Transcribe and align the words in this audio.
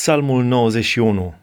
Psalmul 0.00 0.44
91 0.44 1.34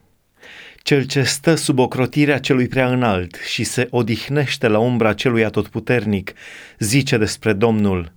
Cel 0.78 1.04
ce 1.04 1.24
stă 1.24 1.56
sub 1.56 1.80
ocrotirea 1.80 2.40
celui 2.40 2.68
prea 2.68 2.92
înalt 2.92 3.36
și 3.36 3.64
se 3.64 3.88
odihnește 3.90 4.68
la 4.68 4.80
umbra 4.80 5.14
celui 5.14 5.46
atotputernic, 5.46 6.34
zice 6.80 7.18
despre 7.18 7.54
Domnul, 7.54 8.12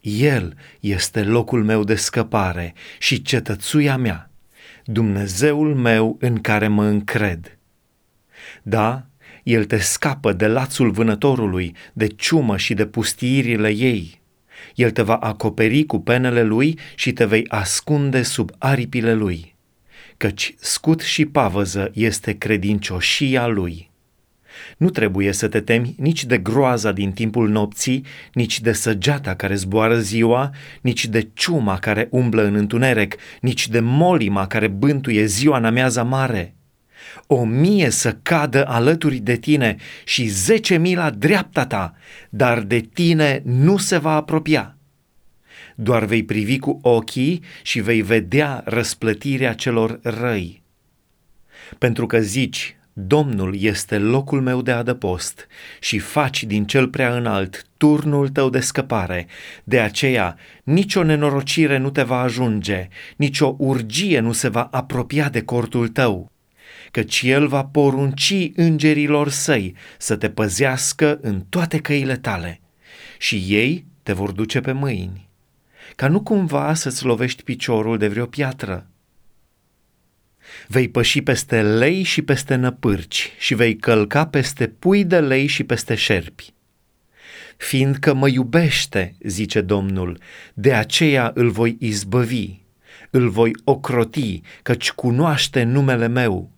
El 0.00 0.54
este 0.80 1.22
locul 1.22 1.64
meu 1.64 1.84
de 1.84 1.94
scăpare 1.94 2.74
și 2.98 3.22
cetățuia 3.22 3.96
mea, 3.96 4.30
Dumnezeul 4.84 5.74
meu 5.74 6.16
în 6.20 6.40
care 6.40 6.68
mă 6.68 6.84
încred. 6.84 7.58
Da, 8.62 9.06
El 9.42 9.64
te 9.64 9.78
scapă 9.78 10.32
de 10.32 10.46
lațul 10.46 10.90
vânătorului, 10.90 11.74
de 11.92 12.06
ciumă 12.06 12.56
și 12.56 12.74
de 12.74 12.86
pustiirile 12.86 13.68
ei, 13.68 14.22
el 14.74 14.90
te 14.90 15.02
va 15.02 15.14
acoperi 15.14 15.84
cu 15.84 16.00
penele 16.00 16.42
lui 16.42 16.78
și 16.94 17.12
te 17.12 17.24
vei 17.24 17.44
ascunde 17.48 18.22
sub 18.22 18.50
aripile 18.58 19.14
lui, 19.14 19.54
căci 20.16 20.54
scut 20.58 21.00
și 21.00 21.26
pavăză 21.26 21.90
este 21.92 22.38
credincioșia 22.38 23.46
lui. 23.46 23.90
Nu 24.76 24.90
trebuie 24.90 25.32
să 25.32 25.48
te 25.48 25.60
temi 25.60 25.94
nici 25.98 26.24
de 26.24 26.38
groaza 26.38 26.92
din 26.92 27.12
timpul 27.12 27.48
nopții, 27.48 28.04
nici 28.32 28.60
de 28.60 28.72
săgeata 28.72 29.34
care 29.34 29.54
zboară 29.54 29.98
ziua, 29.98 30.50
nici 30.80 31.06
de 31.06 31.28
ciuma 31.34 31.78
care 31.78 32.08
umblă 32.10 32.42
în 32.42 32.54
întuneric, 32.54 33.16
nici 33.40 33.68
de 33.68 33.80
molima 33.80 34.46
care 34.46 34.66
bântuie 34.66 35.24
ziua 35.24 35.56
în 35.56 35.64
amiaza 35.64 36.02
mare– 36.02 36.54
o 37.26 37.44
mie 37.44 37.90
să 37.90 38.16
cadă 38.22 38.66
alături 38.66 39.16
de 39.16 39.36
tine 39.36 39.76
și 40.04 40.26
zece 40.26 40.76
mii 40.76 40.96
la 40.96 41.10
dreapta 41.10 41.66
ta, 41.66 41.94
dar 42.30 42.60
de 42.60 42.80
tine 42.80 43.42
nu 43.44 43.76
se 43.76 43.98
va 43.98 44.14
apropia. 44.14 44.76
Doar 45.74 46.04
vei 46.04 46.24
privi 46.24 46.58
cu 46.58 46.78
ochii 46.82 47.42
și 47.62 47.80
vei 47.80 48.02
vedea 48.02 48.62
răsplătirea 48.64 49.52
celor 49.54 49.98
răi. 50.02 50.62
Pentru 51.78 52.06
că 52.06 52.20
zici, 52.20 52.76
Domnul 52.96 53.56
este 53.60 53.98
locul 53.98 54.40
meu 54.40 54.62
de 54.62 54.70
adăpost 54.70 55.46
și 55.80 55.98
faci 55.98 56.44
din 56.44 56.64
cel 56.64 56.88
prea 56.88 57.16
înalt 57.16 57.66
turnul 57.76 58.28
tău 58.28 58.50
de 58.50 58.60
scăpare. 58.60 59.26
De 59.64 59.80
aceea, 59.80 60.36
nicio 60.64 61.02
nenorocire 61.02 61.76
nu 61.76 61.90
te 61.90 62.02
va 62.02 62.20
ajunge, 62.20 62.88
nicio 63.16 63.54
urgie 63.58 64.20
nu 64.20 64.32
se 64.32 64.48
va 64.48 64.68
apropia 64.70 65.28
de 65.28 65.42
cortul 65.42 65.88
tău 65.88 66.32
căci 66.90 67.22
El 67.24 67.46
va 67.46 67.64
porunci 67.64 68.50
îngerilor 68.54 69.28
săi 69.28 69.74
să 69.98 70.16
te 70.16 70.30
păzească 70.30 71.18
în 71.22 71.40
toate 71.48 71.78
căile 71.78 72.16
tale 72.16 72.60
și 73.18 73.44
ei 73.48 73.84
te 74.02 74.12
vor 74.12 74.30
duce 74.30 74.60
pe 74.60 74.72
mâini, 74.72 75.28
ca 75.96 76.08
nu 76.08 76.22
cumva 76.22 76.74
să-ți 76.74 77.04
lovești 77.04 77.42
piciorul 77.42 77.98
de 77.98 78.08
vreo 78.08 78.26
piatră. 78.26 78.88
Vei 80.68 80.88
păși 80.88 81.20
peste 81.20 81.62
lei 81.62 82.02
și 82.02 82.22
peste 82.22 82.54
năpârci 82.54 83.32
și 83.38 83.54
vei 83.54 83.76
călca 83.76 84.26
peste 84.26 84.66
pui 84.66 85.04
de 85.04 85.20
lei 85.20 85.46
și 85.46 85.64
peste 85.64 85.94
șerpi. 85.94 86.52
Fiindcă 87.56 88.14
mă 88.14 88.28
iubește, 88.28 89.14
zice 89.20 89.60
Domnul, 89.60 90.18
de 90.54 90.74
aceea 90.74 91.30
îl 91.34 91.50
voi 91.50 91.76
izbăvi, 91.80 92.50
îl 93.10 93.28
voi 93.28 93.50
ocroti, 93.64 94.40
căci 94.62 94.90
cunoaște 94.90 95.62
numele 95.62 96.06
meu 96.06 96.53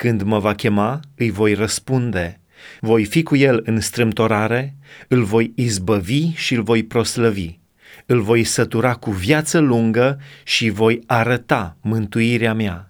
când 0.00 0.22
mă 0.22 0.38
va 0.38 0.54
chema, 0.54 1.00
îi 1.16 1.30
voi 1.30 1.54
răspunde. 1.54 2.40
Voi 2.80 3.04
fi 3.04 3.22
cu 3.22 3.36
el 3.36 3.62
în 3.64 3.80
strâmtorare, 3.80 4.76
îl 5.08 5.22
voi 5.22 5.52
izbăvi 5.54 6.32
și 6.34 6.54
îl 6.54 6.62
voi 6.62 6.82
proslăvi. 6.82 7.58
Îl 8.06 8.20
voi 8.20 8.44
sătura 8.44 8.94
cu 8.94 9.10
viață 9.10 9.58
lungă 9.58 10.20
și 10.44 10.70
voi 10.70 11.02
arăta 11.06 11.76
mântuirea 11.80 12.54
mea. 12.54 12.89